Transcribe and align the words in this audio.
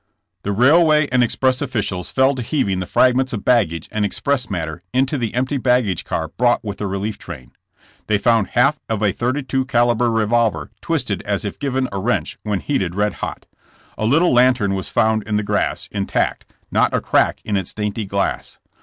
The 0.41 0.51
railway 0.51 1.07
and 1.09 1.23
express 1.23 1.61
officials 1.61 2.09
fell 2.09 2.33
to 2.33 2.41
heaving 2.41 2.79
the 2.79 2.87
fragments 2.87 3.33
of 3.33 3.45
baggage 3.45 3.87
and 3.91 4.03
express 4.03 4.49
matter 4.49 4.81
into 4.91 5.15
the 5.15 5.35
empty 5.35 5.57
baggage 5.57 6.05
car 6.05 6.29
brought 6.37 6.63
with 6.63 6.79
the 6.79 6.87
relief 6.87 7.19
train. 7.19 7.51
They 8.07 8.17
found 8.17 8.47
half 8.57 8.79
of 8.89 9.03
a 9.03 9.11
32 9.11 9.65
caliber 9.65 10.09
revolver 10.09 10.71
twisted 10.81 11.21
as 11.21 11.45
if 11.45 11.59
given 11.59 11.87
a 11.91 11.99
wrench 11.99 12.39
when 12.41 12.61
heated 12.61 12.95
redhot. 12.95 13.45
A 13.95 14.05
little 14.07 14.33
lantern 14.33 14.73
was 14.73 14.89
found 14.89 15.21
in 15.27 15.35
the 15.37 15.43
grass, 15.43 15.87
intact, 15.91 16.45
not 16.71 16.95
a 16.95 16.99
crack 16.99 17.39
in 17.45 17.55
its 17.55 17.71
dainty 17.71 18.07
glass. 18.07 18.57